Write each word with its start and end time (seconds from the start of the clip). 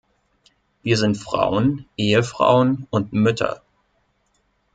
Wir 0.81 0.97
sind 0.97 1.15
Frauen, 1.15 1.85
Ehefrauen 1.95 2.87
und 2.89 3.13
Mütter. 3.13 3.61